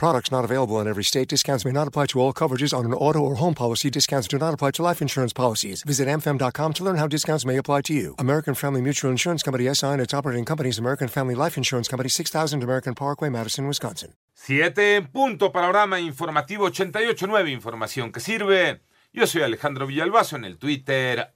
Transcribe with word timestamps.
Products 0.00 0.30
not 0.32 0.46
available 0.46 0.80
in 0.80 0.88
every 0.88 1.04
state. 1.04 1.28
Discounts 1.28 1.66
may 1.66 1.72
not 1.72 1.86
apply 1.86 2.06
to 2.06 2.20
all 2.22 2.32
coverages 2.32 2.72
on 2.72 2.86
an 2.86 2.94
auto 2.94 3.18
or 3.18 3.34
home 3.34 3.52
policy. 3.52 3.90
Discounts 3.90 4.26
do 4.28 4.38
not 4.38 4.54
apply 4.54 4.70
to 4.70 4.82
life 4.82 5.02
insurance 5.02 5.34
policies. 5.34 5.82
Visit 5.82 6.08
amfam.com 6.08 6.72
to 6.72 6.82
learn 6.82 6.96
how 6.96 7.06
discounts 7.06 7.44
may 7.44 7.58
apply 7.58 7.82
to 7.82 7.92
you. 7.92 8.14
American 8.18 8.54
Family 8.54 8.80
Mutual 8.80 9.10
Insurance 9.10 9.42
Company 9.42 9.68
SI 9.74 9.88
and 9.88 10.00
its 10.00 10.14
operating 10.14 10.46
companies 10.46 10.78
American 10.78 11.06
Family 11.06 11.34
Life 11.34 11.58
Insurance 11.58 11.86
Company 11.86 12.08
6000 12.08 12.62
American 12.62 12.94
Parkway, 12.94 13.28
Madison, 13.28 13.66
Wisconsin. 13.66 14.14
Siete 14.32 14.96
en 14.96 15.08
punto, 15.08 15.52
panorama 15.52 16.00
informativo 16.00 16.70
88.9, 16.70 17.52
información 17.52 18.10
que 18.10 18.20
sirve. 18.20 18.80
Yo 19.12 19.26
soy 19.26 19.42
Alejandro 19.42 19.86
Villalbazo 19.86 20.36
en 20.36 20.46
el 20.46 20.56
Twitter, 20.56 21.34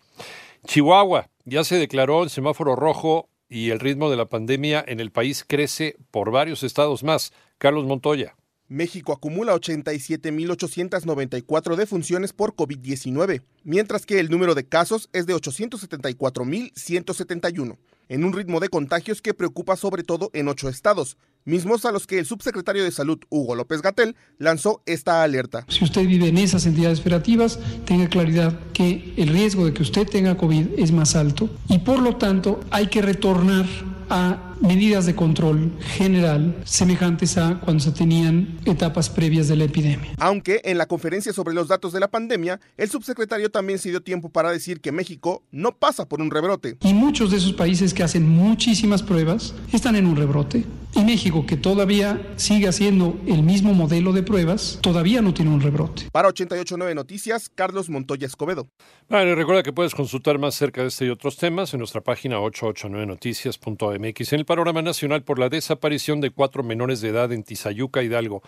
Chihuahua 0.66 1.28
ya 1.44 1.62
se 1.64 1.76
declaró 1.76 2.22
en 2.22 2.30
semáforo 2.30 2.76
rojo 2.76 3.29
y 3.50 3.68
el 3.70 3.80
ritmo 3.80 4.10
de 4.10 4.16
la 4.16 4.30
pandemia 4.30 4.82
en 4.86 5.00
el 5.00 5.10
país 5.10 5.44
crece 5.46 5.96
por 6.10 6.30
varios 6.30 6.62
estados 6.62 7.02
más. 7.02 7.34
Carlos 7.58 7.84
Montoya. 7.84 8.36
México 8.68 9.12
acumula 9.12 9.54
87.894 9.56 11.74
defunciones 11.74 12.32
por 12.32 12.54
COVID-19, 12.54 13.42
mientras 13.64 14.06
que 14.06 14.20
el 14.20 14.30
número 14.30 14.54
de 14.54 14.64
casos 14.64 15.10
es 15.12 15.26
de 15.26 15.34
874.171, 15.34 17.76
en 18.10 18.24
un 18.24 18.32
ritmo 18.34 18.60
de 18.60 18.68
contagios 18.68 19.22
que 19.22 19.32
preocupa 19.32 19.76
sobre 19.76 20.02
todo 20.02 20.30
en 20.34 20.48
ocho 20.48 20.68
estados, 20.68 21.16
mismos 21.44 21.84
a 21.84 21.92
los 21.92 22.06
que 22.06 22.18
el 22.18 22.26
subsecretario 22.26 22.84
de 22.84 22.90
Salud, 22.90 23.20
Hugo 23.30 23.54
López 23.54 23.80
Gatel, 23.80 24.16
lanzó 24.36 24.82
esta 24.84 25.22
alerta. 25.22 25.64
Si 25.68 25.84
usted 25.84 26.06
vive 26.06 26.28
en 26.28 26.36
esas 26.36 26.66
entidades 26.66 27.00
federativas, 27.00 27.58
tenga 27.86 28.08
claridad 28.08 28.58
que 28.74 29.14
el 29.16 29.28
riesgo 29.28 29.64
de 29.64 29.72
que 29.72 29.82
usted 29.82 30.08
tenga 30.08 30.36
COVID 30.36 30.78
es 30.78 30.92
más 30.92 31.14
alto 31.14 31.48
y 31.68 31.78
por 31.78 32.00
lo 32.00 32.16
tanto 32.16 32.60
hay 32.70 32.88
que 32.88 33.00
retornar 33.00 33.66
a 34.10 34.54
medidas 34.60 35.06
de 35.06 35.14
control 35.14 35.72
general 35.80 36.60
semejantes 36.64 37.38
a 37.38 37.60
cuando 37.60 37.82
se 37.82 37.92
tenían 37.92 38.58
etapas 38.64 39.08
previas 39.08 39.48
de 39.48 39.56
la 39.56 39.64
epidemia. 39.64 40.10
Aunque 40.18 40.60
en 40.64 40.78
la 40.78 40.86
conferencia 40.86 41.32
sobre 41.32 41.54
los 41.54 41.68
datos 41.68 41.92
de 41.92 42.00
la 42.00 42.08
pandemia, 42.08 42.60
el 42.76 42.90
subsecretario 42.90 43.50
también 43.50 43.78
se 43.78 43.90
dio 43.90 44.02
tiempo 44.02 44.28
para 44.28 44.50
decir 44.50 44.80
que 44.80 44.92
México 44.92 45.42
no 45.50 45.76
pasa 45.76 46.08
por 46.08 46.20
un 46.20 46.30
rebrote. 46.30 46.76
Y 46.82 46.92
muchos 46.92 47.30
de 47.30 47.38
esos 47.38 47.52
países 47.52 47.94
que 47.94 48.02
hacen 48.02 48.28
muchísimas 48.28 49.02
pruebas 49.02 49.54
están 49.72 49.96
en 49.96 50.06
un 50.06 50.16
rebrote. 50.16 50.64
Y 50.94 51.04
México, 51.04 51.46
que 51.46 51.56
todavía 51.56 52.20
sigue 52.36 52.68
haciendo 52.68 53.18
el 53.26 53.42
mismo 53.42 53.74
modelo 53.74 54.12
de 54.12 54.22
pruebas, 54.22 54.78
todavía 54.82 55.22
no 55.22 55.32
tiene 55.32 55.52
un 55.52 55.60
rebrote. 55.60 56.08
Para 56.12 56.28
889 56.28 56.94
Noticias, 56.94 57.48
Carlos 57.48 57.88
Montoya 57.88 58.26
Escobedo. 58.26 58.68
Vale, 59.08 59.34
recuerda 59.34 59.62
que 59.62 59.72
puedes 59.72 59.94
consultar 59.94 60.38
más 60.38 60.54
cerca 60.54 60.82
de 60.82 60.88
este 60.88 61.06
y 61.06 61.10
otros 61.10 61.36
temas 61.36 61.72
en 61.74 61.78
nuestra 61.78 62.00
página 62.00 62.38
889noticias.mx. 62.38 64.32
En 64.32 64.38
el 64.38 64.44
panorama 64.44 64.82
nacional 64.82 65.22
por 65.22 65.38
la 65.38 65.48
desaparición 65.48 66.20
de 66.20 66.30
cuatro 66.30 66.62
menores 66.62 67.00
de 67.00 67.08
edad 67.08 67.32
en 67.32 67.44
Tizayuca, 67.44 68.02
Hidalgo. 68.02 68.42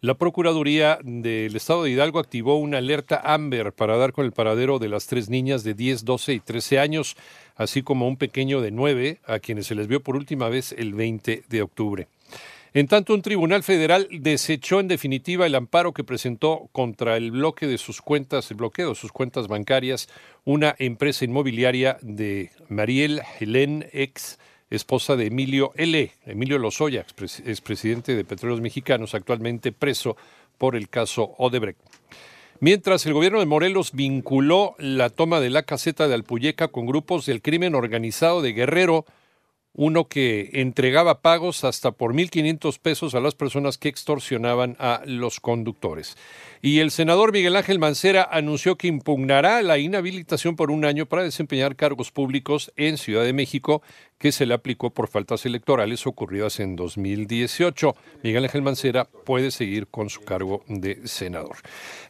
La 0.00 0.14
Procuraduría 0.14 1.00
del 1.02 1.56
Estado 1.56 1.82
de 1.82 1.90
Hidalgo 1.90 2.20
activó 2.20 2.56
una 2.56 2.78
alerta 2.78 3.20
AMBER 3.24 3.72
para 3.72 3.96
dar 3.96 4.12
con 4.12 4.26
el 4.26 4.30
paradero 4.30 4.78
de 4.78 4.88
las 4.88 5.08
tres 5.08 5.28
niñas 5.28 5.64
de 5.64 5.74
10, 5.74 6.04
12 6.04 6.34
y 6.34 6.38
13 6.38 6.78
años, 6.78 7.16
así 7.56 7.82
como 7.82 8.06
un 8.06 8.16
pequeño 8.16 8.60
de 8.60 8.70
9, 8.70 9.18
a 9.26 9.40
quienes 9.40 9.66
se 9.66 9.74
les 9.74 9.88
vio 9.88 10.00
por 10.00 10.14
última 10.14 10.48
vez 10.48 10.70
el 10.70 10.94
20 10.94 11.42
de 11.48 11.62
octubre. 11.62 12.06
En 12.74 12.86
tanto, 12.86 13.12
un 13.12 13.22
tribunal 13.22 13.64
federal 13.64 14.06
desechó 14.12 14.78
en 14.78 14.86
definitiva 14.86 15.46
el 15.46 15.56
amparo 15.56 15.92
que 15.92 16.04
presentó 16.04 16.68
contra 16.70 17.16
el 17.16 17.32
bloque 17.32 17.66
de 17.66 17.76
sus 17.76 18.00
cuentas, 18.00 18.52
el 18.52 18.56
bloqueo 18.58 18.90
de 18.90 18.94
sus 18.94 19.10
cuentas 19.10 19.48
bancarias, 19.48 20.08
una 20.44 20.76
empresa 20.78 21.24
inmobiliaria 21.24 21.98
de 22.02 22.52
Mariel 22.68 23.20
Helen 23.40 23.84
ex 23.92 24.38
esposa 24.70 25.16
de 25.16 25.26
Emilio 25.26 25.72
L., 25.76 26.12
Emilio 26.26 26.58
Lozoya, 26.58 27.04
expresidente 27.46 28.14
de 28.14 28.24
Petróleos 28.24 28.60
Mexicanos, 28.60 29.14
actualmente 29.14 29.72
preso 29.72 30.16
por 30.58 30.76
el 30.76 30.88
caso 30.88 31.34
Odebrecht. 31.38 31.80
Mientras 32.60 33.06
el 33.06 33.12
gobierno 33.12 33.38
de 33.38 33.46
Morelos 33.46 33.92
vinculó 33.92 34.74
la 34.78 35.10
toma 35.10 35.38
de 35.38 35.50
la 35.50 35.62
caseta 35.62 36.08
de 36.08 36.14
Alpuyeca 36.14 36.68
con 36.68 36.86
grupos 36.86 37.24
del 37.24 37.40
crimen 37.40 37.76
organizado 37.76 38.42
de 38.42 38.52
Guerrero, 38.52 39.06
uno 39.78 40.08
que 40.08 40.50
entregaba 40.54 41.20
pagos 41.20 41.62
hasta 41.62 41.92
por 41.92 42.12
1.500 42.12 42.80
pesos 42.80 43.14
a 43.14 43.20
las 43.20 43.36
personas 43.36 43.78
que 43.78 43.88
extorsionaban 43.88 44.74
a 44.80 45.02
los 45.06 45.38
conductores. 45.38 46.16
Y 46.60 46.80
el 46.80 46.90
senador 46.90 47.32
Miguel 47.32 47.54
Ángel 47.54 47.78
Mancera 47.78 48.28
anunció 48.28 48.74
que 48.74 48.88
impugnará 48.88 49.62
la 49.62 49.78
inhabilitación 49.78 50.56
por 50.56 50.72
un 50.72 50.84
año 50.84 51.06
para 51.06 51.22
desempeñar 51.22 51.76
cargos 51.76 52.10
públicos 52.10 52.72
en 52.74 52.98
Ciudad 52.98 53.22
de 53.22 53.32
México 53.32 53.80
que 54.18 54.32
se 54.32 54.46
le 54.46 54.54
aplicó 54.54 54.90
por 54.90 55.06
faltas 55.06 55.46
electorales 55.46 56.08
ocurridas 56.08 56.58
en 56.58 56.74
2018. 56.74 57.94
Miguel 58.24 58.44
Ángel 58.46 58.62
Mancera 58.62 59.04
puede 59.04 59.52
seguir 59.52 59.86
con 59.86 60.10
su 60.10 60.22
cargo 60.22 60.64
de 60.66 61.06
senador. 61.06 61.58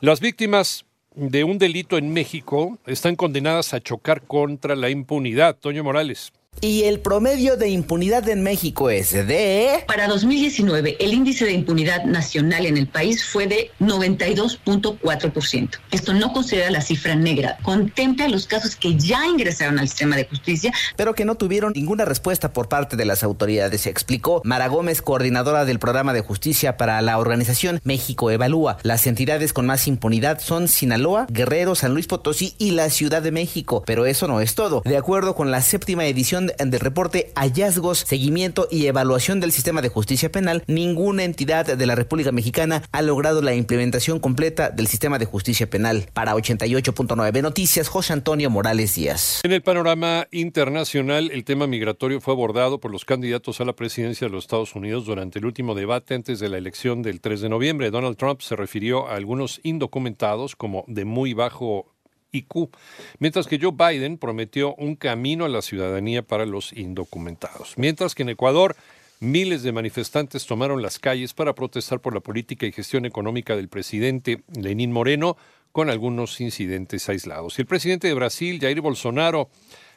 Las 0.00 0.20
víctimas 0.20 0.86
de 1.14 1.44
un 1.44 1.58
delito 1.58 1.98
en 1.98 2.14
México 2.14 2.78
están 2.86 3.14
condenadas 3.14 3.74
a 3.74 3.80
chocar 3.80 4.22
contra 4.22 4.74
la 4.74 4.88
impunidad. 4.88 5.58
Toño 5.58 5.84
Morales. 5.84 6.32
Y 6.60 6.84
el 6.84 7.00
promedio 7.00 7.56
de 7.56 7.68
impunidad 7.68 8.28
en 8.28 8.42
México 8.42 8.90
es 8.90 9.12
de... 9.12 9.84
Para 9.86 10.08
2019, 10.08 10.96
el 10.98 11.14
índice 11.14 11.44
de 11.44 11.52
impunidad 11.52 12.04
nacional 12.04 12.66
en 12.66 12.76
el 12.76 12.88
país 12.88 13.24
fue 13.24 13.46
de 13.46 13.70
92.4%. 13.80 15.70
Esto 15.90 16.14
no 16.14 16.32
considera 16.32 16.70
la 16.70 16.80
cifra 16.80 17.14
negra, 17.14 17.58
contempla 17.62 18.28
los 18.28 18.46
casos 18.46 18.76
que 18.76 18.96
ya 18.96 19.26
ingresaron 19.26 19.78
al 19.78 19.88
sistema 19.88 20.16
de 20.16 20.24
justicia. 20.24 20.72
Pero 20.96 21.14
que 21.14 21.24
no 21.24 21.36
tuvieron 21.36 21.72
ninguna 21.74 22.04
respuesta 22.04 22.52
por 22.52 22.68
parte 22.68 22.96
de 22.96 23.04
las 23.04 23.22
autoridades, 23.22 23.86
explicó 23.86 24.42
Mara 24.44 24.68
Gómez, 24.68 25.02
coordinadora 25.02 25.64
del 25.64 25.78
programa 25.78 26.12
de 26.12 26.20
justicia 26.20 26.76
para 26.76 27.00
la 27.02 27.18
organización 27.18 27.80
México 27.84 28.30
Evalúa. 28.30 28.78
Las 28.82 29.06
entidades 29.06 29.52
con 29.52 29.66
más 29.66 29.86
impunidad 29.86 30.40
son 30.40 30.68
Sinaloa, 30.68 31.26
Guerrero, 31.30 31.74
San 31.74 31.92
Luis 31.92 32.06
Potosí 32.06 32.54
y 32.58 32.72
la 32.72 32.90
Ciudad 32.90 33.22
de 33.22 33.30
México. 33.30 33.82
Pero 33.86 34.06
eso 34.06 34.26
no 34.26 34.40
es 34.40 34.54
todo. 34.54 34.82
De 34.84 34.96
acuerdo 34.96 35.34
con 35.34 35.50
la 35.50 35.62
séptima 35.62 36.06
edición 36.06 36.47
del 36.58 36.80
reporte 36.80 37.32
Hallazgos, 37.34 37.98
Seguimiento 37.98 38.68
y 38.70 38.86
Evaluación 38.86 39.40
del 39.40 39.52
Sistema 39.52 39.82
de 39.82 39.88
Justicia 39.88 40.30
Penal, 40.30 40.62
ninguna 40.66 41.24
entidad 41.24 41.76
de 41.76 41.86
la 41.86 41.94
República 41.94 42.32
Mexicana 42.32 42.82
ha 42.92 43.02
logrado 43.02 43.42
la 43.42 43.54
implementación 43.54 44.20
completa 44.20 44.70
del 44.70 44.86
sistema 44.86 45.18
de 45.18 45.26
justicia 45.26 45.68
penal. 45.68 46.08
Para 46.12 46.34
88.9 46.34 47.42
Noticias, 47.42 47.88
José 47.88 48.12
Antonio 48.12 48.50
Morales 48.50 48.94
Díaz. 48.94 49.40
En 49.44 49.52
el 49.52 49.62
panorama 49.62 50.26
internacional, 50.30 51.30
el 51.32 51.44
tema 51.44 51.66
migratorio 51.66 52.20
fue 52.20 52.34
abordado 52.34 52.80
por 52.80 52.90
los 52.90 53.04
candidatos 53.04 53.60
a 53.60 53.64
la 53.64 53.74
presidencia 53.74 54.26
de 54.26 54.32
los 54.32 54.44
Estados 54.44 54.74
Unidos 54.74 55.04
durante 55.04 55.38
el 55.38 55.46
último 55.46 55.74
debate 55.74 56.14
antes 56.14 56.40
de 56.40 56.48
la 56.48 56.58
elección 56.58 57.02
del 57.02 57.20
3 57.20 57.40
de 57.40 57.48
noviembre. 57.48 57.90
Donald 57.90 58.16
Trump 58.16 58.40
se 58.40 58.56
refirió 58.56 59.08
a 59.08 59.16
algunos 59.16 59.60
indocumentados 59.62 60.56
como 60.56 60.84
de 60.86 61.04
muy 61.04 61.34
bajo 61.34 61.94
IQ, 62.32 62.70
mientras 63.18 63.46
que 63.46 63.58
Joe 63.60 63.72
Biden 63.72 64.18
prometió 64.18 64.74
un 64.74 64.96
camino 64.96 65.44
a 65.44 65.48
la 65.48 65.62
ciudadanía 65.62 66.22
para 66.22 66.46
los 66.46 66.72
indocumentados. 66.72 67.74
Mientras 67.76 68.14
que 68.14 68.22
en 68.22 68.30
Ecuador, 68.30 68.76
miles 69.20 69.62
de 69.62 69.72
manifestantes 69.72 70.46
tomaron 70.46 70.82
las 70.82 70.98
calles 70.98 71.34
para 71.34 71.54
protestar 71.54 72.00
por 72.00 72.14
la 72.14 72.20
política 72.20 72.66
y 72.66 72.72
gestión 72.72 73.06
económica 73.06 73.56
del 73.56 73.68
presidente 73.68 74.42
Lenín 74.54 74.92
Moreno, 74.92 75.36
con 75.72 75.90
algunos 75.90 76.40
incidentes 76.40 77.08
aislados. 77.08 77.58
Y 77.58 77.62
el 77.62 77.66
presidente 77.66 78.08
de 78.08 78.14
Brasil, 78.14 78.58
Jair 78.60 78.80
Bolsonaro, 78.80 79.50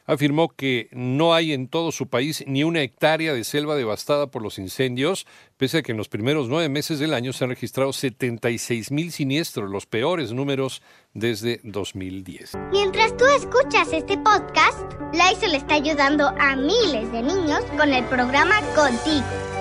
afirmó 0.06 0.48
que 0.48 0.88
no 0.92 1.34
hay 1.34 1.52
en 1.52 1.68
todo 1.68 1.92
su 1.92 2.08
país 2.08 2.44
ni 2.46 2.64
una 2.64 2.82
hectárea 2.82 3.32
de 3.32 3.44
selva 3.44 3.76
devastada 3.76 4.28
por 4.28 4.42
los 4.42 4.58
incendios, 4.58 5.26
pese 5.56 5.78
a 5.78 5.82
que 5.82 5.92
en 5.92 5.98
los 5.98 6.08
primeros 6.08 6.48
nueve 6.48 6.68
meses 6.68 6.98
del 6.98 7.14
año 7.14 7.32
se 7.32 7.44
han 7.44 7.50
registrado 7.50 7.92
76 7.92 8.90
mil 8.90 9.12
siniestros, 9.12 9.70
los 9.70 9.86
peores 9.86 10.32
números 10.32 10.82
desde 11.14 11.60
2010. 11.64 12.52
Mientras 12.70 13.16
tú 13.16 13.24
escuchas 13.26 13.92
este 13.92 14.18
podcast, 14.18 14.78
le 15.12 15.56
está 15.56 15.74
ayudando 15.74 16.28
a 16.38 16.56
miles 16.56 17.10
de 17.12 17.22
niños 17.22 17.60
con 17.76 17.92
el 17.92 18.04
programa 18.04 18.60
Contigo, 18.74 19.24